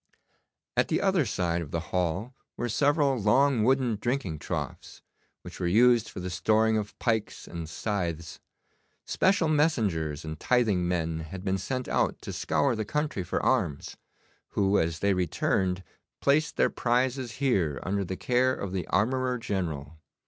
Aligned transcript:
At 0.75 0.87
the 0.87 0.99
other 0.99 1.27
side 1.27 1.61
of 1.61 1.69
the 1.69 1.79
hall 1.93 2.33
were 2.57 2.69
several 2.69 3.15
long 3.21 3.63
wooden 3.63 3.97
drinking 3.97 4.39
troughs, 4.39 5.03
which 5.43 5.59
were 5.59 5.67
used 5.67 6.09
for 6.09 6.19
the 6.19 6.31
storing 6.31 6.75
of 6.75 6.97
pikes 6.97 7.47
and 7.47 7.69
scythes. 7.69 8.39
Special 9.05 9.47
messengers 9.47 10.25
and 10.25 10.39
tithing 10.39 10.87
men 10.87 11.19
had 11.19 11.45
been 11.45 11.59
sent 11.59 11.87
out 11.87 12.19
to 12.23 12.33
scour 12.33 12.75
the 12.75 12.83
country 12.83 13.21
for 13.21 13.43
arms, 13.43 13.95
who, 14.53 14.79
as 14.79 15.01
they 15.01 15.13
returned, 15.13 15.83
placed 16.19 16.57
their 16.57 16.71
prizes 16.71 17.33
here 17.33 17.79
under 17.83 18.03
the 18.03 18.17
care 18.17 18.55
of 18.55 18.71
the 18.71 18.87
armourer 18.87 19.37
general. 19.37 19.99